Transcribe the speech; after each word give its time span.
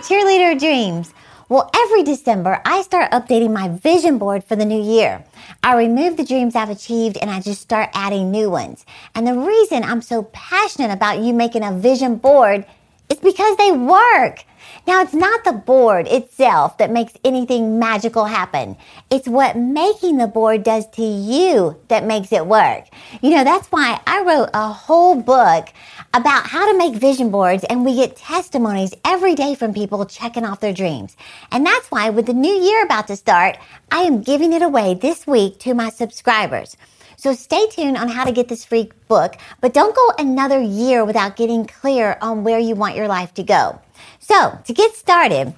cheerleader 0.00 0.58
dreams. 0.58 1.12
Well, 1.50 1.68
every 1.76 2.04
December, 2.04 2.62
I 2.64 2.82
start 2.82 3.10
updating 3.10 3.52
my 3.52 3.68
vision 3.68 4.18
board 4.18 4.44
for 4.44 4.56
the 4.56 4.64
new 4.64 4.80
year. 4.80 5.24
I 5.62 5.76
remove 5.76 6.16
the 6.16 6.24
dreams 6.24 6.54
I've 6.54 6.70
achieved 6.70 7.18
and 7.20 7.30
I 7.30 7.40
just 7.40 7.60
start 7.60 7.90
adding 7.92 8.30
new 8.30 8.48
ones. 8.48 8.86
And 9.14 9.26
the 9.26 9.34
reason 9.34 9.82
I'm 9.82 10.00
so 10.00 10.22
passionate 10.32 10.92
about 10.92 11.18
you 11.18 11.34
making 11.34 11.64
a 11.64 11.72
vision 11.72 12.16
board 12.16 12.64
is 13.10 13.18
because 13.18 13.56
they 13.56 13.72
work. 13.72 14.44
Now, 14.86 15.02
it's 15.02 15.14
not 15.14 15.44
the 15.44 15.52
board 15.52 16.06
itself 16.08 16.78
that 16.78 16.90
makes 16.90 17.12
anything 17.24 17.78
magical 17.78 18.24
happen. 18.24 18.76
It's 19.10 19.28
what 19.28 19.56
making 19.56 20.16
the 20.16 20.26
board 20.26 20.62
does 20.62 20.88
to 20.90 21.02
you 21.02 21.78
that 21.88 22.04
makes 22.04 22.32
it 22.32 22.46
work. 22.46 22.84
You 23.20 23.30
know, 23.30 23.44
that's 23.44 23.68
why 23.68 24.00
I 24.06 24.22
wrote 24.22 24.50
a 24.54 24.68
whole 24.72 25.20
book 25.20 25.68
about 26.14 26.46
how 26.46 26.70
to 26.70 26.78
make 26.78 26.94
vision 26.94 27.30
boards 27.30 27.64
and 27.64 27.84
we 27.84 27.94
get 27.94 28.16
testimonies 28.16 28.94
every 29.04 29.34
day 29.34 29.54
from 29.54 29.74
people 29.74 30.04
checking 30.06 30.44
off 30.44 30.60
their 30.60 30.72
dreams. 30.72 31.16
And 31.52 31.64
that's 31.64 31.90
why 31.90 32.10
with 32.10 32.26
the 32.26 32.32
new 32.32 32.52
year 32.52 32.84
about 32.84 33.06
to 33.08 33.16
start, 33.16 33.58
I 33.90 34.02
am 34.02 34.22
giving 34.22 34.52
it 34.52 34.62
away 34.62 34.94
this 34.94 35.26
week 35.26 35.58
to 35.60 35.74
my 35.74 35.90
subscribers. 35.90 36.76
So 37.20 37.34
stay 37.34 37.66
tuned 37.66 37.98
on 37.98 38.08
how 38.08 38.24
to 38.24 38.32
get 38.32 38.48
this 38.48 38.64
free 38.64 38.90
book, 39.06 39.36
but 39.60 39.74
don't 39.74 39.94
go 39.94 40.12
another 40.16 40.58
year 40.58 41.04
without 41.04 41.36
getting 41.36 41.66
clear 41.66 42.16
on 42.22 42.44
where 42.44 42.58
you 42.58 42.74
want 42.74 42.96
your 42.96 43.08
life 43.08 43.34
to 43.34 43.42
go. 43.42 43.78
So 44.20 44.58
to 44.64 44.72
get 44.72 44.94
started, 44.94 45.52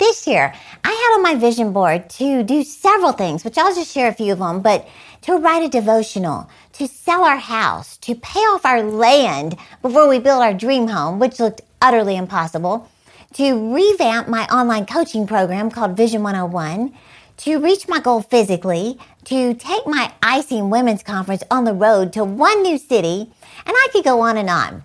this 0.00 0.26
year, 0.26 0.52
I 0.82 0.88
had 0.88 1.14
on 1.14 1.22
my 1.22 1.36
vision 1.36 1.72
board 1.72 2.10
to 2.18 2.42
do 2.42 2.64
several 2.64 3.12
things, 3.12 3.44
which 3.44 3.56
I'll 3.56 3.72
just 3.72 3.94
share 3.94 4.08
a 4.08 4.12
few 4.12 4.32
of 4.32 4.40
them, 4.40 4.62
but 4.62 4.88
to 5.20 5.36
write 5.36 5.62
a 5.62 5.68
devotional, 5.68 6.50
to 6.72 6.88
sell 6.88 7.22
our 7.22 7.38
house, 7.38 7.96
to 7.98 8.16
pay 8.16 8.40
off 8.40 8.66
our 8.66 8.82
land 8.82 9.56
before 9.80 10.08
we 10.08 10.18
build 10.18 10.42
our 10.42 10.54
dream 10.54 10.88
home, 10.88 11.20
which 11.20 11.38
looked 11.38 11.60
utterly 11.80 12.16
impossible, 12.16 12.90
to 13.34 13.72
revamp 13.72 14.26
my 14.26 14.44
online 14.46 14.86
coaching 14.86 15.24
program 15.24 15.70
called 15.70 15.96
Vision 15.96 16.24
101, 16.24 16.92
to 17.38 17.58
reach 17.58 17.88
my 17.88 18.00
goal 18.00 18.22
physically, 18.22 18.98
to 19.24 19.54
take 19.54 19.86
my 19.86 20.12
icing 20.22 20.70
women's 20.70 21.02
conference 21.02 21.42
on 21.50 21.64
the 21.64 21.72
road 21.72 22.12
to 22.12 22.24
one 22.24 22.62
new 22.62 22.78
city, 22.78 23.32
and 23.66 23.74
I 23.76 23.88
could 23.92 24.04
go 24.04 24.20
on 24.20 24.36
and 24.36 24.50
on. 24.50 24.82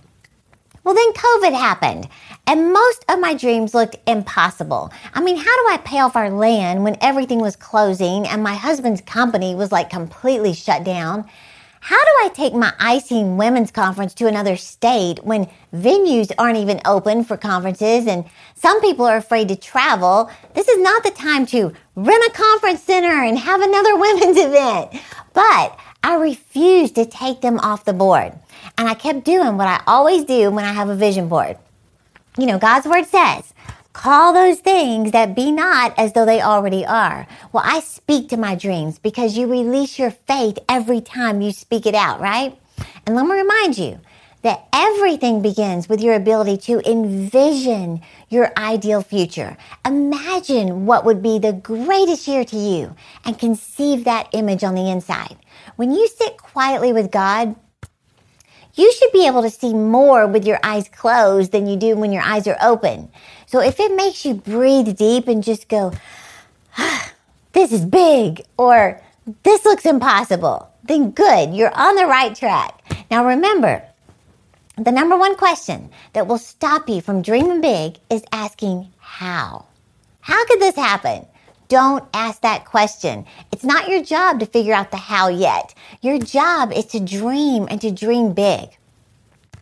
Well, 0.84 0.96
then 0.96 1.14
COVID 1.14 1.54
happened, 1.54 2.08
and 2.48 2.74
most 2.74 3.06
of 3.10 3.20
my 3.20 3.36
dreams 3.36 3.74
looked 3.74 3.98
impossible. 4.08 4.92
I 5.14 5.22
mean, 5.22 5.38
how 5.38 5.44
do 5.44 5.74
I 5.74 5.82
pay 5.84 6.00
off 6.00 6.16
our 6.16 6.32
land 6.32 6.84
when 6.84 6.98
everything 7.02 7.40
was 7.40 7.56
closing 7.56 8.28
and 8.28 8.42
my 8.42 8.56
husband's 8.56 9.02
company 9.02 9.54
was 9.54 9.72
like 9.72 9.90
completely 9.90 10.54
shut 10.54 10.84
down? 10.84 11.30
How 11.82 11.96
do 12.04 12.12
I 12.24 12.30
take 12.34 12.54
my 12.54 12.74
icing 12.80 13.38
women's 13.38 13.72
conference 13.72 14.14
to 14.16 14.28
another 14.28 14.58
state 14.58 15.24
when 15.24 15.50
venues 15.74 16.32
aren't 16.38 16.58
even 16.58 16.82
open 16.86 17.24
for 17.24 17.38
conferences 17.38 18.06
and 18.06 18.26
some 18.56 18.82
people 18.82 19.06
are 19.06 19.18
afraid 19.18 19.48
to 19.48 19.56
travel? 19.56 20.30
This 20.56 20.68
is 20.68 20.82
not 20.82 21.04
the 21.04 21.12
time 21.12 21.46
to 21.48 21.74
rent 21.96 22.24
a 22.28 22.32
conference 22.34 22.84
center 22.84 23.24
and 23.24 23.38
have 23.38 23.62
another 23.62 23.96
women's 24.00 24.38
event. 24.38 25.02
But 25.34 25.80
I 26.04 26.16
refused 26.16 26.96
to 26.96 27.06
take 27.06 27.42
them 27.42 27.60
off 27.60 27.86
the 27.86 27.94
board. 27.94 28.34
And 28.78 28.88
I 28.88 28.94
kept 28.94 29.24
doing 29.24 29.58
what 29.58 29.68
I 29.68 29.82
always 29.88 30.26
do 30.26 30.52
when 30.52 30.66
I 30.66 30.74
have 30.74 30.90
a 30.90 30.96
vision 30.96 31.30
board. 31.30 31.58
You 32.38 32.46
know, 32.46 32.60
God's 32.60 32.88
word 32.88 33.06
says, 33.06 33.54
Call 34.00 34.32
those 34.32 34.62
things 34.62 35.12
that 35.12 35.36
be 35.36 35.52
not 35.52 35.94
as 35.98 36.14
though 36.14 36.26
they 36.26 36.42
already 36.42 36.86
are. 36.86 37.28
Well, 37.52 37.66
I 37.66 37.82
speak 37.82 38.30
to 38.30 38.38
my 38.38 38.56
dreams 38.56 38.98
because 38.98 39.38
you 39.38 39.46
release 39.46 40.00
your 40.00 40.10
faith 40.10 40.58
every 40.70 41.02
time 41.02 41.42
you 41.42 41.52
speak 41.52 41.86
it 41.86 41.94
out, 41.94 42.22
right? 42.22 42.58
And 43.06 43.14
let 43.14 43.26
me 43.26 43.34
remind 43.34 43.78
you 43.78 44.00
that 44.44 44.70
everything 44.72 45.42
begins 45.42 45.90
with 45.90 46.02
your 46.02 46.14
ability 46.14 46.56
to 46.60 46.90
envision 46.90 48.00
your 48.30 48.54
ideal 48.56 49.02
future. 49.02 49.58
Imagine 49.86 50.86
what 50.86 51.04
would 51.04 51.22
be 51.22 51.38
the 51.38 51.52
greatest 51.52 52.26
year 52.26 52.46
to 52.46 52.56
you 52.56 52.96
and 53.26 53.38
conceive 53.38 54.06
that 54.06 54.30
image 54.32 54.64
on 54.64 54.76
the 54.76 54.90
inside. 54.90 55.36
When 55.76 55.92
you 55.92 56.08
sit 56.08 56.38
quietly 56.38 56.94
with 56.94 57.12
God, 57.12 57.54
you 58.76 58.94
should 58.94 59.12
be 59.12 59.28
able 59.28 59.42
to 59.42 59.50
see 59.50 59.74
more 59.74 60.26
with 60.26 60.46
your 60.46 60.60
eyes 60.64 60.88
closed 60.88 61.52
than 61.52 61.68
you 61.68 61.76
do 61.76 61.98
when 61.98 62.14
your 62.14 62.22
eyes 62.24 62.48
are 62.48 62.58
open. 62.62 63.12
So 63.50 63.62
if 63.62 63.80
it 63.80 63.96
makes 63.96 64.26
you 64.26 64.36
breathe 64.36 64.96
deep 64.96 65.28
and 65.28 65.44
just 65.44 65.68
go, 65.70 65.92
ah, 66.78 67.12
this 67.54 67.72
is 67.72 67.84
big, 67.84 68.46
or 68.58 69.02
this 69.42 69.66
looks 69.66 69.88
impossible, 69.88 70.70
then 70.84 71.10
good, 71.10 71.56
you're 71.56 71.74
on 71.74 71.96
the 71.96 72.06
right 72.06 72.36
track. 72.36 72.80
Now 73.10 73.26
remember, 73.26 73.82
the 74.78 74.92
number 74.92 75.18
one 75.18 75.36
question 75.36 75.90
that 76.14 76.28
will 76.28 76.38
stop 76.38 76.88
you 76.88 77.02
from 77.02 77.24
dreaming 77.24 77.60
big 77.60 77.98
is 78.12 78.24
asking 78.32 78.88
how. 79.00 79.66
How 80.22 80.46
could 80.46 80.60
this 80.60 80.76
happen? 80.76 81.26
Don't 81.70 82.08
ask 82.14 82.42
that 82.42 82.66
question. 82.66 83.26
It's 83.52 83.64
not 83.64 83.90
your 83.90 84.04
job 84.04 84.42
to 84.42 84.46
figure 84.46 84.76
out 84.76 84.92
the 84.92 84.98
how 84.98 85.28
yet. 85.28 85.74
Your 86.04 86.20
job 86.20 86.72
is 86.72 86.86
to 86.86 87.00
dream 87.00 87.68
and 87.72 87.82
to 87.82 87.90
dream 87.90 88.34
big. 88.34 88.70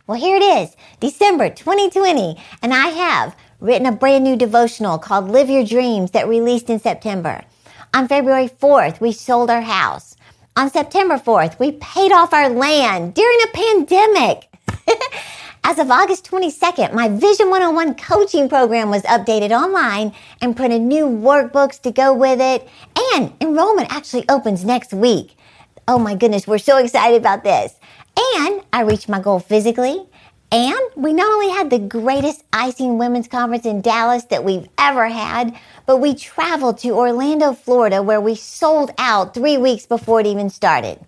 Well, 0.06 0.20
here 0.20 0.36
it 0.36 0.42
is, 0.42 0.76
December 1.00 1.48
2020, 1.48 2.36
and 2.62 2.74
I 2.74 2.88
have 2.88 3.36
written 3.60 3.86
a 3.86 3.92
brand 3.92 4.24
new 4.24 4.36
devotional 4.36 4.98
called 4.98 5.30
Live 5.30 5.50
Your 5.50 5.64
Dreams 5.64 6.12
that 6.12 6.28
released 6.28 6.70
in 6.70 6.78
September. 6.78 7.44
On 7.92 8.06
February 8.06 8.48
4th, 8.48 9.00
we 9.00 9.12
sold 9.12 9.50
our 9.50 9.62
house. 9.62 10.16
On 10.56 10.70
September 10.70 11.16
4th, 11.16 11.58
we 11.58 11.72
paid 11.72 12.12
off 12.12 12.32
our 12.32 12.48
land 12.48 13.14
during 13.14 13.38
a 13.44 13.56
pandemic. 13.56 14.48
As 15.64 15.78
of 15.78 15.90
August 15.90 16.30
22nd, 16.30 16.94
my 16.94 17.08
Vision 17.08 17.50
101 17.50 17.96
coaching 17.96 18.48
program 18.48 18.90
was 18.90 19.02
updated 19.02 19.50
online 19.50 20.14
and 20.40 20.56
printed 20.56 20.80
new 20.80 21.06
workbooks 21.06 21.80
to 21.82 21.90
go 21.90 22.14
with 22.14 22.40
it. 22.40 22.68
And 23.14 23.32
enrollment 23.40 23.92
actually 23.92 24.26
opens 24.28 24.64
next 24.64 24.92
week. 24.92 25.36
Oh 25.86 25.98
my 25.98 26.14
goodness, 26.14 26.46
we're 26.46 26.58
so 26.58 26.78
excited 26.78 27.20
about 27.20 27.44
this. 27.44 27.74
And 28.16 28.62
I 28.72 28.82
reached 28.82 29.08
my 29.08 29.20
goal 29.20 29.40
physically. 29.40 30.07
And 30.50 30.78
we 30.96 31.12
not 31.12 31.30
only 31.30 31.50
had 31.50 31.68
the 31.68 31.78
greatest 31.78 32.42
icing 32.52 32.96
women's 32.96 33.28
conference 33.28 33.66
in 33.66 33.82
Dallas 33.82 34.24
that 34.24 34.44
we've 34.44 34.66
ever 34.78 35.06
had, 35.08 35.54
but 35.84 35.98
we 35.98 36.14
traveled 36.14 36.78
to 36.78 36.90
Orlando, 36.90 37.52
Florida, 37.52 38.02
where 38.02 38.20
we 38.20 38.34
sold 38.34 38.90
out 38.96 39.34
three 39.34 39.58
weeks 39.58 39.84
before 39.84 40.20
it 40.20 40.26
even 40.26 40.48
started. 40.48 40.98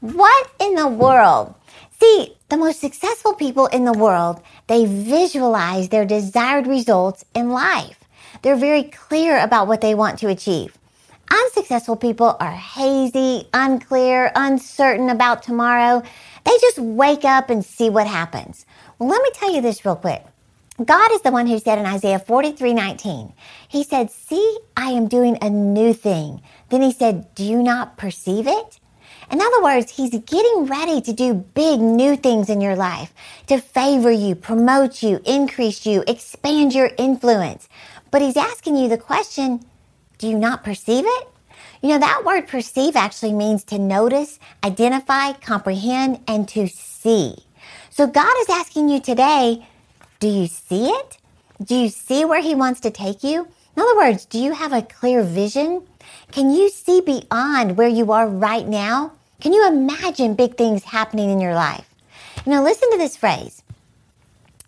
What 0.00 0.50
in 0.58 0.74
the 0.74 0.88
world? 0.88 1.54
See, 2.00 2.34
the 2.48 2.56
most 2.56 2.80
successful 2.80 3.34
people 3.34 3.66
in 3.66 3.84
the 3.84 3.92
world, 3.92 4.40
they 4.66 4.86
visualize 4.86 5.90
their 5.90 6.04
desired 6.04 6.66
results 6.66 7.24
in 7.32 7.50
life. 7.50 8.00
They're 8.42 8.56
very 8.56 8.84
clear 8.84 9.38
about 9.38 9.68
what 9.68 9.82
they 9.82 9.94
want 9.94 10.18
to 10.20 10.28
achieve. 10.28 10.76
Unsuccessful 11.30 11.94
people 11.94 12.36
are 12.40 12.50
hazy, 12.50 13.46
unclear, 13.54 14.32
uncertain 14.34 15.10
about 15.10 15.44
tomorrow. 15.44 16.02
They 16.44 16.56
just 16.60 16.78
wake 16.80 17.24
up 17.24 17.50
and 17.50 17.64
see 17.64 17.88
what 17.88 18.08
happens. 18.08 18.66
Let 19.00 19.22
me 19.22 19.30
tell 19.32 19.54
you 19.54 19.62
this 19.62 19.84
real 19.86 19.96
quick. 19.96 20.22
God 20.84 21.10
is 21.12 21.22
the 21.22 21.32
one 21.32 21.46
who 21.46 21.58
said 21.58 21.78
in 21.78 21.86
Isaiah 21.86 22.18
43 22.18 22.74
19, 22.74 23.32
He 23.68 23.82
said, 23.82 24.10
See, 24.10 24.58
I 24.76 24.90
am 24.90 25.08
doing 25.08 25.38
a 25.40 25.48
new 25.48 25.94
thing. 25.94 26.42
Then 26.68 26.82
He 26.82 26.92
said, 26.92 27.34
Do 27.34 27.42
you 27.42 27.62
not 27.62 27.96
perceive 27.96 28.46
it? 28.46 28.78
In 29.30 29.40
other 29.40 29.62
words, 29.62 29.92
he's 29.92 30.10
getting 30.10 30.66
ready 30.66 31.00
to 31.02 31.12
do 31.12 31.34
big 31.34 31.80
new 31.80 32.16
things 32.16 32.50
in 32.50 32.60
your 32.60 32.76
life, 32.76 33.14
to 33.46 33.60
favor 33.60 34.10
you, 34.10 34.34
promote 34.34 35.02
you, 35.02 35.20
increase 35.24 35.86
you, 35.86 36.04
expand 36.08 36.74
your 36.74 36.90
influence. 36.98 37.68
But 38.10 38.22
he's 38.22 38.36
asking 38.36 38.76
you 38.76 38.88
the 38.88 38.98
question, 38.98 39.64
do 40.18 40.28
you 40.28 40.36
not 40.36 40.64
perceive 40.64 41.04
it? 41.06 41.28
You 41.80 41.90
know, 41.90 41.98
that 42.00 42.24
word 42.26 42.48
perceive 42.48 42.96
actually 42.96 43.32
means 43.32 43.64
to 43.64 43.78
notice, 43.78 44.40
identify, 44.64 45.32
comprehend, 45.34 46.20
and 46.26 46.48
to 46.50 46.66
see. 46.68 47.36
So 47.90 48.06
God 48.06 48.32
is 48.40 48.48
asking 48.48 48.88
you 48.88 49.00
today, 49.00 49.66
do 50.20 50.28
you 50.28 50.46
see 50.46 50.86
it? 50.86 51.18
Do 51.62 51.74
you 51.74 51.88
see 51.88 52.24
where 52.24 52.40
he 52.40 52.54
wants 52.54 52.80
to 52.80 52.90
take 52.90 53.24
you? 53.24 53.48
In 53.76 53.82
other 53.82 53.96
words, 53.96 54.24
do 54.24 54.38
you 54.38 54.52
have 54.52 54.72
a 54.72 54.82
clear 54.82 55.22
vision? 55.22 55.82
Can 56.30 56.50
you 56.50 56.70
see 56.70 57.00
beyond 57.00 57.76
where 57.76 57.88
you 57.88 58.12
are 58.12 58.28
right 58.28 58.66
now? 58.66 59.12
Can 59.40 59.52
you 59.52 59.66
imagine 59.66 60.34
big 60.34 60.56
things 60.56 60.84
happening 60.84 61.30
in 61.30 61.40
your 61.40 61.54
life? 61.54 61.92
You 62.46 62.52
know, 62.52 62.62
listen 62.62 62.90
to 62.92 62.98
this 62.98 63.16
phrase. 63.16 63.62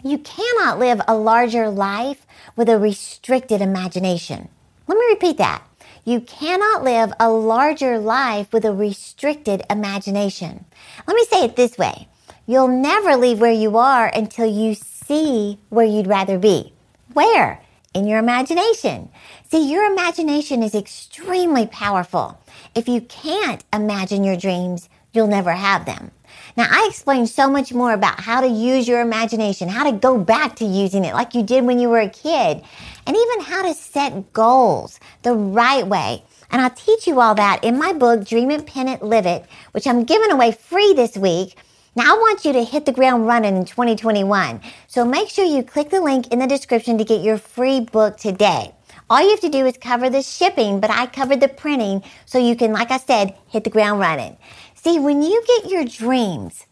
You 0.03 0.19
cannot 0.19 0.81
live 0.81 1.01
a 1.07 1.15
larger 1.15 1.71
life 1.71 2.27
with 2.57 2.69
a 2.69 2.79
restricted 2.79 3.61
imagination. 3.61 4.49
Let 4.89 4.99
me 4.99 5.07
repeat 5.11 5.39
that. 5.39 5.63
You 6.05 6.21
cannot 6.21 6.83
live 6.83 7.13
a 7.21 7.31
larger 7.31 7.99
life 7.99 8.53
with 8.53 8.65
a 8.65 8.73
restricted 8.73 9.63
imagination. 9.71 10.65
Let 11.07 11.15
me 11.15 11.25
say 11.27 11.45
it 11.45 11.55
this 11.55 11.79
way. 11.79 12.09
You'll 12.47 12.69
never 12.69 13.17
leave 13.17 13.41
where 13.41 13.53
you 13.53 13.77
are 13.77 14.09
until 14.09 14.47
you 14.47 14.75
see 14.75 15.59
where 15.69 15.87
you'd 15.87 16.09
rather 16.09 16.39
be. 16.39 16.73
Where? 17.13 17.61
In 17.95 18.07
your 18.07 18.19
imagination. 18.19 19.11
See, 19.51 19.71
your 19.71 19.85
imagination 19.85 20.63
is 20.63 20.75
extremely 20.75 21.67
powerful. 21.69 22.41
If 22.75 22.89
you 22.89 23.03
can't 23.03 23.63
imagine 23.73 24.25
your 24.25 24.37
dreams, 24.37 24.89
you'll 25.13 25.29
never 25.29 25.53
have 25.53 25.85
them. 25.85 26.11
Now, 26.57 26.67
I 26.71 26.87
explained 26.89 27.29
so 27.29 27.49
much 27.49 27.73
more 27.73 27.93
about 27.93 28.21
how 28.21 28.41
to 28.41 28.49
use 28.49 28.89
your 28.89 29.01
imagination, 29.01 29.69
how 29.69 29.89
to 29.89 29.97
go 29.97 30.19
back 30.19 30.57
to 30.57 30.65
using 30.65 31.05
it 31.05 31.15
like 31.15 31.35
you 31.35 31.43
did 31.43 31.65
when 31.65 31.79
you 31.79 31.89
were 31.89 32.01
a 32.01 32.09
kid, 32.09 32.63
and 33.07 33.17
even 33.17 33.41
how 33.41 33.63
to 33.63 33.75
set 33.75 34.33
goals 34.33 34.99
the 35.23 35.35
right 35.35 35.87
way. 35.87 36.25
And 36.51 36.61
I'll 36.61 36.71
teach 36.71 37.07
you 37.07 37.21
all 37.21 37.35
that 37.37 37.63
in 37.63 37.79
my 37.79 37.93
book, 37.93 38.27
Dream 38.27 38.51
It, 38.51 38.67
Pen 38.67 38.89
It, 38.89 39.03
Live 39.03 39.27
It, 39.27 39.45
which 39.71 39.87
I'm 39.87 40.05
giving 40.05 40.31
away 40.31 40.53
free 40.53 40.93
this 40.93 41.17
week. 41.17 41.57
Now, 41.95 42.15
I 42.15 42.19
want 42.19 42.47
you 42.47 42.55
to 42.55 42.65
hit 42.65 42.87
the 42.87 42.93
ground 42.93 43.27
running 43.27 43.55
in 43.55 43.67
2021. 43.67 44.63
So 44.87 45.05
make 45.05 45.29
sure 45.29 45.45
you 45.45 45.63
click 45.63 45.91
the 45.91 46.01
link 46.01 46.29
in 46.29 46.39
the 46.39 46.47
description 46.47 46.97
to 46.97 47.05
get 47.05 47.23
your 47.23 47.37
free 47.37 47.81
book 47.81 48.17
today. 48.17 48.73
All 49.11 49.23
you 49.23 49.29
have 49.29 49.41
to 49.41 49.51
do 49.51 49.67
is 49.67 49.77
cover 49.77 50.09
the 50.09 50.23
shipping, 50.23 50.81
but 50.81 50.91
I 50.91 51.05
covered 51.05 51.41
the 51.41 51.49
printing 51.49 52.03
so 52.25 52.39
you 52.39 52.57
can, 52.57 52.73
like 52.73 52.91
I 52.91 52.97
said, 52.97 53.37
hit 53.51 53.65
the 53.65 53.71
ground 53.71 54.01
running. 54.01 54.39
See, 54.75 54.99
when 54.99 55.21
you 55.21 55.45
get 55.47 55.71
your 55.71 55.85
dreams 55.85 56.65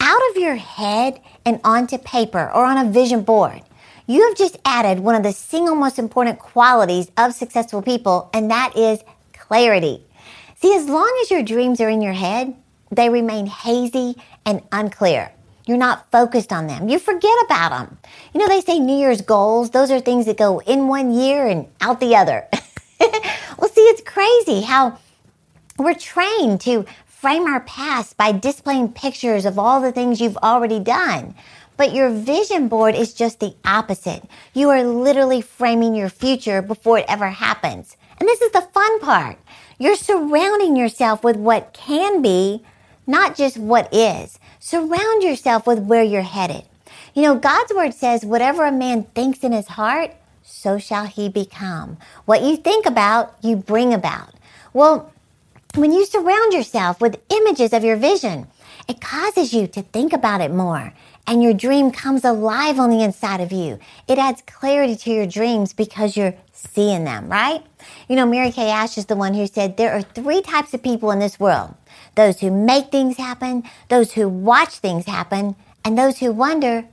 out 0.00 0.20
of 0.30 0.36
your 0.36 0.56
head 0.56 1.22
and 1.46 1.60
onto 1.64 1.96
paper 1.96 2.50
or 2.52 2.66
on 2.66 2.76
a 2.76 2.90
vision 2.90 3.22
board, 3.22 3.62
you 4.06 4.28
have 4.28 4.36
just 4.36 4.58
added 4.66 5.00
one 5.00 5.14
of 5.14 5.22
the 5.22 5.32
single 5.32 5.76
most 5.76 5.98
important 5.98 6.40
qualities 6.40 7.10
of 7.16 7.32
successful 7.32 7.80
people, 7.80 8.28
and 8.34 8.50
that 8.50 8.76
is 8.76 9.00
clarity. 9.32 10.04
See, 10.56 10.74
as 10.76 10.90
long 10.90 11.18
as 11.22 11.30
your 11.30 11.42
dreams 11.42 11.80
are 11.80 11.88
in 11.88 12.02
your 12.02 12.12
head, 12.12 12.54
they 12.90 13.08
remain 13.08 13.46
hazy 13.46 14.16
and 14.44 14.62
unclear. 14.72 15.32
You're 15.66 15.76
not 15.76 16.10
focused 16.10 16.52
on 16.52 16.66
them. 16.66 16.88
You 16.88 16.98
forget 16.98 17.34
about 17.44 17.70
them. 17.70 17.98
You 18.32 18.40
know, 18.40 18.48
they 18.48 18.62
say 18.62 18.78
New 18.78 18.96
Year's 18.96 19.20
goals, 19.20 19.70
those 19.70 19.90
are 19.90 20.00
things 20.00 20.24
that 20.26 20.38
go 20.38 20.60
in 20.60 20.88
one 20.88 21.12
year 21.12 21.46
and 21.46 21.66
out 21.80 22.00
the 22.00 22.16
other. 22.16 22.48
well, 23.00 23.68
see, 23.68 23.82
it's 23.82 24.02
crazy 24.02 24.62
how 24.62 24.98
we're 25.76 25.94
trained 25.94 26.62
to 26.62 26.86
frame 27.06 27.46
our 27.46 27.60
past 27.60 28.16
by 28.16 28.32
displaying 28.32 28.92
pictures 28.92 29.44
of 29.44 29.58
all 29.58 29.80
the 29.80 29.92
things 29.92 30.20
you've 30.20 30.36
already 30.38 30.80
done. 30.80 31.34
But 31.76 31.94
your 31.94 32.10
vision 32.10 32.68
board 32.68 32.94
is 32.94 33.12
just 33.12 33.38
the 33.38 33.54
opposite. 33.64 34.24
You 34.54 34.70
are 34.70 34.82
literally 34.82 35.40
framing 35.40 35.94
your 35.94 36.08
future 36.08 36.62
before 36.62 36.98
it 36.98 37.04
ever 37.08 37.28
happens. 37.28 37.96
And 38.18 38.28
this 38.28 38.40
is 38.40 38.52
the 38.52 38.62
fun 38.72 39.00
part. 39.00 39.38
You're 39.78 39.96
surrounding 39.96 40.76
yourself 40.76 41.22
with 41.22 41.36
what 41.36 41.72
can 41.72 42.20
be, 42.20 42.64
not 43.08 43.34
just 43.36 43.56
what 43.56 43.92
is. 43.92 44.38
Surround 44.60 45.22
yourself 45.24 45.66
with 45.66 45.80
where 45.80 46.04
you're 46.04 46.22
headed. 46.22 46.62
You 47.14 47.22
know, 47.22 47.34
God's 47.34 47.72
word 47.74 47.94
says, 47.94 48.24
whatever 48.24 48.64
a 48.64 48.70
man 48.70 49.02
thinks 49.02 49.40
in 49.40 49.50
his 49.50 49.66
heart, 49.66 50.14
so 50.44 50.78
shall 50.78 51.06
he 51.06 51.28
become. 51.28 51.96
What 52.26 52.42
you 52.42 52.56
think 52.56 52.86
about, 52.86 53.34
you 53.42 53.56
bring 53.56 53.92
about. 53.92 54.34
Well, 54.72 55.12
when 55.74 55.92
you 55.92 56.04
surround 56.04 56.52
yourself 56.52 57.00
with 57.00 57.20
images 57.30 57.72
of 57.72 57.82
your 57.82 57.96
vision, 57.96 58.46
it 58.88 59.00
causes 59.00 59.52
you 59.52 59.66
to 59.68 59.82
think 59.82 60.12
about 60.12 60.40
it 60.40 60.52
more 60.52 60.92
and 61.28 61.42
your 61.42 61.52
dream 61.52 61.90
comes 61.90 62.24
alive 62.24 62.78
on 62.78 62.88
the 62.88 63.04
inside 63.04 63.42
of 63.42 63.52
you. 63.52 63.78
It 64.08 64.18
adds 64.18 64.42
clarity 64.46 64.96
to 64.96 65.10
your 65.10 65.26
dreams 65.26 65.74
because 65.74 66.16
you're 66.16 66.34
seeing 66.52 67.04
them, 67.04 67.28
right? 67.28 67.62
You 68.08 68.16
know, 68.16 68.24
Mary 68.24 68.50
Kay 68.50 68.70
Ash 68.70 68.96
is 68.96 69.06
the 69.06 69.14
one 69.14 69.34
who 69.34 69.46
said 69.46 69.76
there 69.76 69.92
are 69.92 70.00
three 70.00 70.40
types 70.40 70.72
of 70.72 70.82
people 70.82 71.10
in 71.10 71.18
this 71.18 71.38
world 71.38 71.74
those 72.14 72.40
who 72.40 72.50
make 72.50 72.90
things 72.90 73.16
happen, 73.16 73.62
those 73.88 74.12
who 74.14 74.28
watch 74.28 74.78
things 74.78 75.06
happen, 75.06 75.54
and 75.84 75.96
those 75.96 76.18
who 76.18 76.32
wonder, 76.32 76.84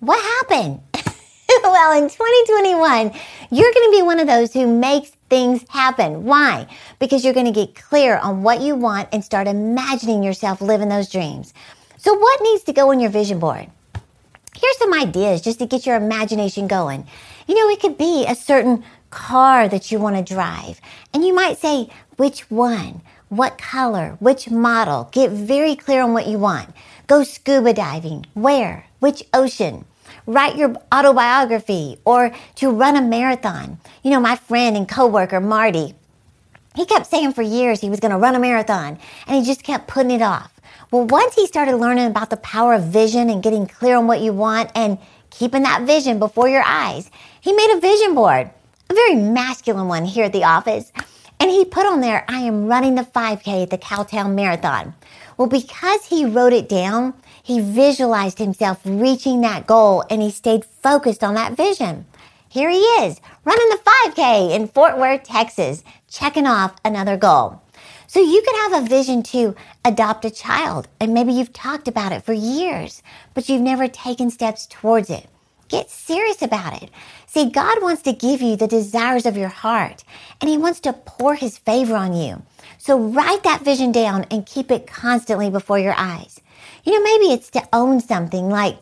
what 0.00 0.20
happened? 0.20 0.80
well, 1.62 1.96
in 1.96 2.08
2021, 2.08 3.12
you're 3.50 3.72
going 3.72 3.86
to 3.86 3.96
be 3.96 4.02
one 4.02 4.18
of 4.18 4.26
those 4.26 4.52
who 4.52 4.66
makes 4.66 5.10
things 5.30 5.64
happen. 5.68 6.24
Why? 6.24 6.66
Because 6.98 7.24
you're 7.24 7.34
going 7.34 7.46
to 7.46 7.52
get 7.52 7.76
clear 7.76 8.16
on 8.16 8.42
what 8.42 8.60
you 8.60 8.74
want 8.74 9.10
and 9.12 9.24
start 9.24 9.46
imagining 9.46 10.24
yourself 10.24 10.60
living 10.60 10.88
those 10.88 11.08
dreams. 11.08 11.54
So, 12.04 12.12
what 12.12 12.42
needs 12.42 12.64
to 12.64 12.74
go 12.74 12.90
on 12.90 13.00
your 13.00 13.08
vision 13.08 13.38
board? 13.38 13.70
Here's 14.54 14.76
some 14.76 14.92
ideas 14.92 15.40
just 15.40 15.58
to 15.60 15.66
get 15.66 15.86
your 15.86 15.96
imagination 15.96 16.66
going. 16.66 17.06
You 17.48 17.54
know, 17.54 17.70
it 17.70 17.80
could 17.80 17.96
be 17.96 18.26
a 18.26 18.34
certain 18.34 18.84
car 19.08 19.68
that 19.68 19.90
you 19.90 19.98
want 19.98 20.16
to 20.16 20.34
drive. 20.34 20.82
And 21.14 21.24
you 21.24 21.34
might 21.34 21.56
say, 21.56 21.88
which 22.18 22.50
one? 22.50 23.00
What 23.30 23.56
color? 23.56 24.18
Which 24.20 24.50
model? 24.50 25.08
Get 25.12 25.30
very 25.30 25.74
clear 25.76 26.02
on 26.02 26.12
what 26.12 26.26
you 26.26 26.36
want. 26.36 26.68
Go 27.06 27.24
scuba 27.24 27.72
diving. 27.72 28.26
Where? 28.34 28.84
Which 28.98 29.24
ocean? 29.32 29.86
write 30.26 30.56
your 30.56 30.76
autobiography 30.92 31.98
or 32.04 32.32
to 32.56 32.70
run 32.70 32.96
a 32.96 33.02
marathon. 33.02 33.78
You 34.02 34.10
know, 34.10 34.20
my 34.20 34.36
friend 34.36 34.76
and 34.76 34.86
coworker, 34.86 35.40
Marty, 35.40 35.94
he 36.74 36.84
kept 36.84 37.06
saying 37.06 37.32
for 37.32 37.42
years 37.42 37.80
he 37.80 37.88
was 37.90 38.00
going 38.00 38.12
to 38.12 38.18
run 38.18 38.34
a 38.34 38.38
marathon 38.38 38.98
and 39.26 39.36
he 39.36 39.44
just 39.44 39.62
kept 39.62 39.88
putting 39.88 40.10
it 40.10 40.22
off. 40.22 40.53
Well, 40.94 41.06
once 41.06 41.34
he 41.34 41.48
started 41.48 41.74
learning 41.74 42.06
about 42.06 42.30
the 42.30 42.36
power 42.36 42.72
of 42.72 42.84
vision 42.84 43.28
and 43.28 43.42
getting 43.42 43.66
clear 43.66 43.96
on 43.96 44.06
what 44.06 44.20
you 44.20 44.32
want 44.32 44.70
and 44.76 44.96
keeping 45.28 45.64
that 45.64 45.82
vision 45.82 46.20
before 46.20 46.48
your 46.48 46.62
eyes, 46.64 47.10
he 47.40 47.52
made 47.52 47.74
a 47.74 47.80
vision 47.80 48.14
board, 48.14 48.48
a 48.88 48.94
very 48.94 49.16
masculine 49.16 49.88
one 49.88 50.04
here 50.04 50.26
at 50.26 50.32
the 50.32 50.44
office. 50.44 50.92
And 51.40 51.50
he 51.50 51.64
put 51.64 51.84
on 51.84 52.00
there, 52.00 52.24
I 52.28 52.42
am 52.42 52.68
running 52.68 52.94
the 52.94 53.02
5K 53.02 53.64
at 53.64 53.70
the 53.70 53.78
Cowtown 53.78 54.36
Marathon. 54.36 54.94
Well, 55.36 55.48
because 55.48 56.06
he 56.06 56.26
wrote 56.26 56.52
it 56.52 56.68
down, 56.68 57.14
he 57.42 57.58
visualized 57.58 58.38
himself 58.38 58.80
reaching 58.84 59.40
that 59.40 59.66
goal 59.66 60.04
and 60.08 60.22
he 60.22 60.30
stayed 60.30 60.64
focused 60.64 61.24
on 61.24 61.34
that 61.34 61.56
vision. 61.56 62.06
Here 62.48 62.70
he 62.70 62.78
is, 62.78 63.20
running 63.44 63.68
the 63.70 63.80
5K 63.84 64.54
in 64.54 64.68
Fort 64.68 64.96
Worth, 64.96 65.24
Texas, 65.24 65.82
checking 66.08 66.46
off 66.46 66.76
another 66.84 67.16
goal. 67.16 67.63
So 68.06 68.20
you 68.20 68.42
could 68.42 68.56
have 68.56 68.84
a 68.84 68.88
vision 68.88 69.22
to 69.24 69.54
adopt 69.84 70.24
a 70.24 70.30
child, 70.30 70.88
and 71.00 71.14
maybe 71.14 71.32
you've 71.32 71.52
talked 71.52 71.88
about 71.88 72.12
it 72.12 72.22
for 72.22 72.32
years, 72.32 73.02
but 73.32 73.48
you've 73.48 73.62
never 73.62 73.88
taken 73.88 74.30
steps 74.30 74.66
towards 74.66 75.10
it. 75.10 75.28
Get 75.68 75.90
serious 75.90 76.42
about 76.42 76.82
it. 76.82 76.90
See, 77.26 77.50
God 77.50 77.82
wants 77.82 78.02
to 78.02 78.12
give 78.12 78.42
you 78.42 78.56
the 78.56 78.68
desires 78.68 79.26
of 79.26 79.36
your 79.36 79.48
heart, 79.48 80.04
and 80.40 80.48
He 80.48 80.58
wants 80.58 80.80
to 80.80 80.92
pour 80.92 81.34
His 81.34 81.58
favor 81.58 81.96
on 81.96 82.14
you. 82.14 82.42
So 82.78 82.98
write 82.98 83.42
that 83.44 83.64
vision 83.64 83.92
down 83.92 84.26
and 84.30 84.44
keep 84.44 84.70
it 84.70 84.86
constantly 84.86 85.50
before 85.50 85.78
your 85.78 85.94
eyes. 85.96 86.40
You 86.84 86.92
know, 86.92 87.02
maybe 87.02 87.32
it's 87.32 87.50
to 87.52 87.66
own 87.72 88.00
something 88.00 88.50
like 88.50 88.76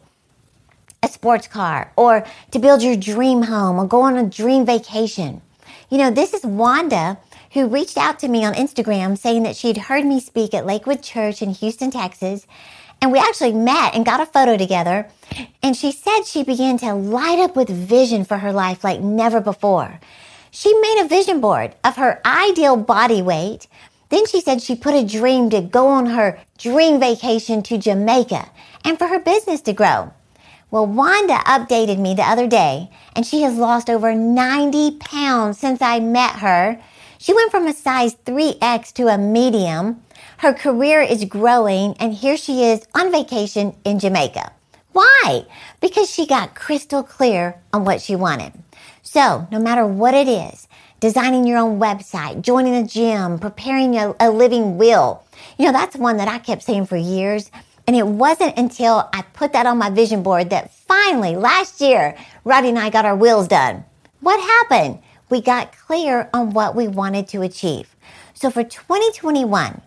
a 1.02 1.08
sports 1.08 1.46
car 1.46 1.92
or 1.96 2.26
to 2.50 2.58
build 2.58 2.82
your 2.82 2.96
dream 2.96 3.42
home 3.42 3.78
or 3.78 3.86
go 3.86 4.02
on 4.02 4.16
a 4.16 4.28
dream 4.28 4.66
vacation. 4.66 5.40
You 5.88 5.98
know, 5.98 6.10
this 6.10 6.34
is 6.34 6.44
Wanda 6.44 7.18
who 7.52 7.66
reached 7.66 7.96
out 7.96 8.18
to 8.20 8.28
me 8.28 8.44
on 8.44 8.54
Instagram 8.54 9.16
saying 9.16 9.42
that 9.42 9.56
she'd 9.56 9.76
heard 9.76 10.04
me 10.04 10.20
speak 10.20 10.54
at 10.54 10.66
Lakewood 10.66 11.02
Church 11.02 11.42
in 11.42 11.50
Houston, 11.50 11.90
Texas. 11.90 12.46
And 13.00 13.10
we 13.10 13.18
actually 13.18 13.52
met 13.52 13.94
and 13.94 14.06
got 14.06 14.20
a 14.20 14.26
photo 14.26 14.56
together. 14.56 15.08
And 15.62 15.76
she 15.76 15.92
said 15.92 16.22
she 16.22 16.44
began 16.44 16.78
to 16.78 16.94
light 16.94 17.38
up 17.38 17.56
with 17.56 17.68
vision 17.68 18.24
for 18.24 18.38
her 18.38 18.52
life 18.52 18.84
like 18.84 19.00
never 19.00 19.40
before. 19.40 20.00
She 20.50 20.72
made 20.80 21.02
a 21.02 21.08
vision 21.08 21.40
board 21.40 21.74
of 21.82 21.96
her 21.96 22.20
ideal 22.24 22.76
body 22.76 23.22
weight, 23.22 23.66
then 24.12 24.26
she 24.26 24.42
said 24.42 24.60
she 24.60 24.76
put 24.76 24.94
a 24.94 25.06
dream 25.06 25.48
to 25.48 25.62
go 25.62 25.88
on 25.88 26.04
her 26.04 26.38
dream 26.58 27.00
vacation 27.00 27.62
to 27.62 27.78
Jamaica 27.78 28.50
and 28.84 28.98
for 28.98 29.06
her 29.06 29.18
business 29.18 29.62
to 29.62 29.72
grow. 29.72 30.12
Well, 30.70 30.86
Wanda 30.86 31.36
updated 31.46 31.98
me 31.98 32.14
the 32.14 32.22
other 32.22 32.46
day 32.46 32.90
and 33.16 33.24
she 33.24 33.40
has 33.40 33.56
lost 33.56 33.88
over 33.88 34.14
90 34.14 34.98
pounds 34.98 35.58
since 35.58 35.80
I 35.80 36.00
met 36.00 36.36
her. 36.36 36.78
She 37.22 37.32
went 37.32 37.52
from 37.52 37.68
a 37.68 37.72
size 37.72 38.16
3X 38.26 38.94
to 38.94 39.06
a 39.06 39.16
medium. 39.16 40.02
Her 40.38 40.52
career 40.52 41.00
is 41.00 41.24
growing 41.24 41.94
and 42.00 42.12
here 42.12 42.36
she 42.36 42.64
is 42.64 42.84
on 42.96 43.12
vacation 43.12 43.76
in 43.84 44.00
Jamaica. 44.00 44.50
Why? 44.90 45.46
Because 45.80 46.10
she 46.10 46.26
got 46.26 46.56
crystal 46.56 47.04
clear 47.04 47.60
on 47.72 47.84
what 47.84 48.00
she 48.00 48.16
wanted. 48.16 48.54
So, 49.04 49.46
no 49.52 49.60
matter 49.60 49.86
what 49.86 50.14
it 50.14 50.26
is, 50.26 50.66
designing 50.98 51.46
your 51.46 51.58
own 51.58 51.78
website, 51.78 52.42
joining 52.42 52.74
a 52.74 52.84
gym, 52.84 53.38
preparing 53.38 53.96
a, 53.96 54.16
a 54.18 54.28
living 54.28 54.76
will. 54.76 55.22
You 55.58 55.66
know, 55.66 55.72
that's 55.72 55.94
one 55.94 56.16
that 56.16 56.26
I 56.26 56.40
kept 56.40 56.64
saying 56.64 56.86
for 56.86 56.96
years. 56.96 57.52
And 57.86 57.94
it 57.94 58.08
wasn't 58.08 58.58
until 58.58 59.08
I 59.12 59.22
put 59.32 59.52
that 59.52 59.66
on 59.66 59.78
my 59.78 59.90
vision 59.90 60.24
board 60.24 60.50
that 60.50 60.74
finally 60.74 61.36
last 61.36 61.80
year, 61.80 62.16
Roddy 62.42 62.70
and 62.70 62.80
I 62.80 62.90
got 62.90 63.04
our 63.04 63.14
wills 63.14 63.46
done. 63.46 63.84
What 64.18 64.40
happened? 64.40 64.98
We 65.32 65.40
got 65.40 65.74
clear 65.74 66.28
on 66.34 66.52
what 66.52 66.74
we 66.74 66.88
wanted 66.88 67.26
to 67.28 67.40
achieve. 67.40 67.96
So 68.34 68.50
for 68.50 68.62
2021, 68.62 69.80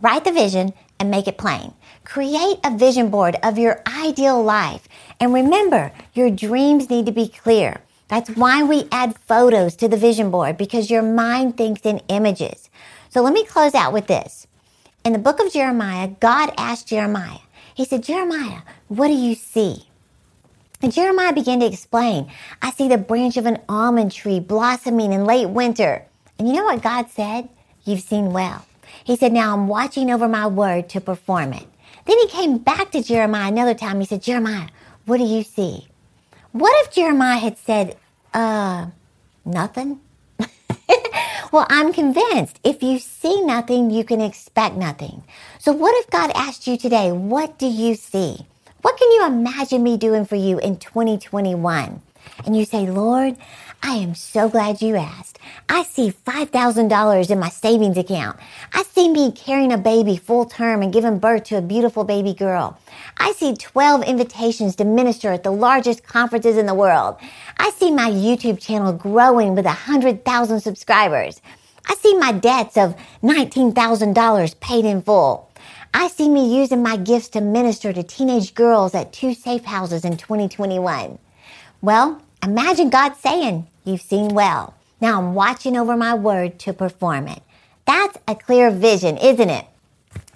write 0.00 0.24
the 0.24 0.32
vision 0.32 0.72
and 0.98 1.10
make 1.10 1.28
it 1.28 1.36
plain. 1.36 1.74
Create 2.02 2.58
a 2.64 2.74
vision 2.74 3.10
board 3.10 3.36
of 3.42 3.58
your 3.58 3.82
ideal 3.86 4.42
life. 4.42 4.88
And 5.20 5.34
remember, 5.34 5.92
your 6.14 6.30
dreams 6.30 6.88
need 6.88 7.04
to 7.04 7.12
be 7.12 7.28
clear. 7.28 7.82
That's 8.08 8.30
why 8.30 8.62
we 8.62 8.88
add 8.90 9.18
photos 9.18 9.76
to 9.76 9.86
the 9.86 9.98
vision 9.98 10.30
board 10.30 10.56
because 10.56 10.90
your 10.90 11.02
mind 11.02 11.58
thinks 11.58 11.82
in 11.82 12.00
images. 12.08 12.70
So 13.10 13.20
let 13.20 13.34
me 13.34 13.44
close 13.44 13.74
out 13.74 13.92
with 13.92 14.06
this. 14.06 14.46
In 15.04 15.12
the 15.12 15.18
book 15.18 15.40
of 15.40 15.52
Jeremiah, 15.52 16.08
God 16.20 16.54
asked 16.56 16.88
Jeremiah, 16.88 17.40
He 17.74 17.84
said, 17.84 18.02
Jeremiah, 18.02 18.62
what 18.88 19.08
do 19.08 19.14
you 19.14 19.34
see? 19.34 19.87
And 20.80 20.92
Jeremiah 20.92 21.32
began 21.32 21.60
to 21.60 21.66
explain, 21.66 22.30
I 22.62 22.70
see 22.70 22.88
the 22.88 22.98
branch 22.98 23.36
of 23.36 23.46
an 23.46 23.58
almond 23.68 24.12
tree 24.12 24.38
blossoming 24.38 25.12
in 25.12 25.24
late 25.24 25.48
winter. 25.48 26.04
And 26.38 26.46
you 26.46 26.54
know 26.54 26.64
what 26.64 26.82
God 26.82 27.10
said? 27.10 27.48
You've 27.84 28.00
seen 28.00 28.32
well. 28.32 28.64
He 29.04 29.16
said, 29.16 29.32
Now 29.32 29.54
I'm 29.54 29.66
watching 29.66 30.10
over 30.10 30.28
my 30.28 30.46
word 30.46 30.88
to 30.90 31.00
perform 31.00 31.52
it. 31.52 31.66
Then 32.04 32.18
he 32.18 32.28
came 32.28 32.58
back 32.58 32.92
to 32.92 33.02
Jeremiah 33.02 33.48
another 33.48 33.74
time. 33.74 34.00
He 34.00 34.06
said, 34.06 34.22
Jeremiah, 34.22 34.68
what 35.04 35.18
do 35.18 35.24
you 35.24 35.42
see? 35.42 35.88
What 36.52 36.72
if 36.86 36.92
Jeremiah 36.92 37.38
had 37.38 37.58
said, 37.58 37.96
uh, 38.32 38.86
nothing? 39.44 40.00
well, 41.52 41.66
I'm 41.68 41.92
convinced 41.92 42.60
if 42.62 42.82
you 42.82 42.98
see 42.98 43.42
nothing, 43.42 43.90
you 43.90 44.04
can 44.04 44.20
expect 44.20 44.76
nothing. 44.76 45.24
So, 45.58 45.72
what 45.72 45.94
if 45.98 46.10
God 46.10 46.30
asked 46.34 46.66
you 46.66 46.78
today, 46.78 47.12
what 47.12 47.58
do 47.58 47.66
you 47.66 47.94
see? 47.94 48.46
What 48.80 48.96
can 48.96 49.10
you 49.10 49.26
imagine 49.26 49.82
me 49.82 49.96
doing 49.96 50.24
for 50.24 50.36
you 50.36 50.58
in 50.58 50.76
2021? 50.76 52.00
And 52.46 52.56
you 52.56 52.64
say, 52.64 52.88
Lord, 52.88 53.36
I 53.82 53.96
am 53.96 54.14
so 54.14 54.48
glad 54.48 54.80
you 54.80 54.94
asked. 54.94 55.38
I 55.68 55.82
see 55.82 56.12
$5,000 56.12 57.30
in 57.30 57.40
my 57.40 57.48
savings 57.48 57.98
account. 57.98 58.38
I 58.72 58.84
see 58.84 59.08
me 59.08 59.32
carrying 59.32 59.72
a 59.72 59.78
baby 59.78 60.16
full 60.16 60.44
term 60.44 60.82
and 60.82 60.92
giving 60.92 61.18
birth 61.18 61.44
to 61.44 61.58
a 61.58 61.62
beautiful 61.62 62.04
baby 62.04 62.34
girl. 62.34 62.78
I 63.16 63.32
see 63.32 63.56
12 63.56 64.04
invitations 64.04 64.76
to 64.76 64.84
minister 64.84 65.32
at 65.32 65.42
the 65.42 65.50
largest 65.50 66.04
conferences 66.04 66.56
in 66.56 66.66
the 66.66 66.74
world. 66.74 67.16
I 67.58 67.70
see 67.70 67.90
my 67.90 68.10
YouTube 68.10 68.60
channel 68.60 68.92
growing 68.92 69.56
with 69.56 69.64
100,000 69.64 70.60
subscribers. 70.60 71.40
I 71.86 71.94
see 71.94 72.16
my 72.16 72.32
debts 72.32 72.76
of 72.76 72.94
$19,000 73.22 74.60
paid 74.60 74.84
in 74.84 75.02
full. 75.02 75.47
I 75.94 76.08
see 76.08 76.28
me 76.28 76.56
using 76.58 76.82
my 76.82 76.96
gifts 76.96 77.28
to 77.30 77.40
minister 77.40 77.92
to 77.92 78.02
teenage 78.02 78.54
girls 78.54 78.94
at 78.94 79.12
two 79.12 79.34
safe 79.34 79.64
houses 79.64 80.04
in 80.04 80.16
2021. 80.16 81.18
Well, 81.82 82.22
imagine 82.42 82.90
God 82.90 83.14
saying, 83.16 83.66
You've 83.84 84.02
seen 84.02 84.30
well. 84.34 84.74
Now 85.00 85.18
I'm 85.18 85.34
watching 85.34 85.76
over 85.76 85.96
my 85.96 86.14
word 86.14 86.58
to 86.60 86.72
perform 86.74 87.28
it. 87.28 87.42
That's 87.86 88.18
a 88.28 88.34
clear 88.36 88.70
vision, 88.70 89.18
isn't 89.18 89.50
it? 89.50 89.66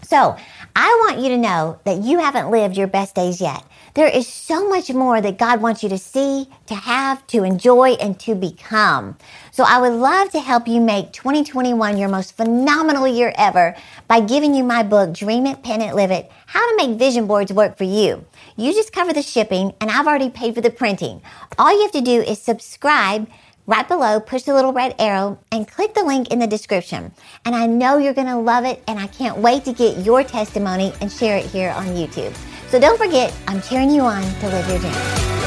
So 0.03 0.37
I 0.75 0.89
want 1.07 1.21
you 1.21 1.29
to 1.31 1.39
know 1.39 1.79
that 1.85 2.03
you 2.03 2.19
haven't 2.19 2.51
lived 2.51 2.77
your 2.77 2.87
best 2.87 3.15
days 3.15 3.41
yet. 3.41 3.65
There 3.95 4.09
is 4.09 4.27
so 4.27 4.69
much 4.69 4.91
more 4.91 5.21
that 5.21 5.39
God 5.39 5.61
wants 5.61 5.83
you 5.83 5.89
to 5.91 5.99
see, 5.99 6.49
to 6.67 6.75
have, 6.75 7.27
to 7.29 7.45
enjoy, 7.45 7.91
and 7.93 8.19
to 8.21 8.35
become. 8.35 9.17
So 9.51 9.65
I 9.65 9.81
would 9.81 9.93
love 9.93 10.31
to 10.31 10.41
help 10.41 10.67
you 10.67 10.81
make 10.81 11.13
2021 11.13 11.99
your 11.99 12.09
most 12.09 12.37
phenomenal 12.37 13.07
year 13.07 13.35
ever 13.37 13.77
by 14.09 14.21
giving 14.21 14.55
you 14.55 14.65
my 14.65 14.83
book, 14.83 15.13
Dream 15.13 15.47
It, 15.47 15.63
Pen 15.63 15.83
It, 15.83 15.95
Live 15.95 16.11
It, 16.11 16.31
How 16.47 16.67
to 16.71 16.77
Make 16.77 16.99
Vision 16.99 17.27
Boards 17.27 17.53
Work 17.53 17.77
for 17.77 17.85
You. 17.85 18.25
You 18.57 18.73
just 18.73 18.93
cover 18.95 19.13
the 19.13 19.23
shipping 19.23 19.75
and 19.81 19.91
I've 19.91 20.07
already 20.07 20.31
paid 20.31 20.55
for 20.55 20.63
the 20.63 20.71
printing. 20.71 21.21
All 21.59 21.73
you 21.73 21.83
have 21.83 21.93
to 21.93 22.01
do 22.01 22.23
is 22.23 22.41
subscribe 22.41 23.29
right 23.66 23.87
below, 23.87 24.21
push 24.21 24.42
the 24.42 24.54
little 24.54 24.73
red 24.73 24.95
arrow 24.99 25.38
and 25.50 25.69
click 25.69 25.95
the 25.95 26.04
link 26.04 26.28
in 26.33 26.38
the 26.38 26.47
description. 26.47 27.12
And 27.45 27.54
I 27.54 27.66
know 27.66 27.99
you're 27.99 28.14
going 28.14 28.26
to 28.26 28.37
love 28.37 28.64
it 28.64 28.83
and 28.88 28.99
I 28.99 29.07
can't 29.07 29.38
wait 29.38 29.64
to 29.64 29.73
get 29.73 30.04
your 30.04 30.25
testimony 30.25 30.92
and 31.00 31.11
share 31.11 31.37
it 31.37 31.47
here 31.47 31.71
on 31.71 31.87
YouTube. 31.87 32.35
So 32.69 32.81
don't 32.81 32.99
forget, 32.99 33.35
I'm 33.47 33.61
cheering 33.61 33.90
you 33.90 34.02
on 34.02 34.23
to 34.23 34.49
live 34.49 34.69
your 34.69 34.78
dream. 34.78 35.42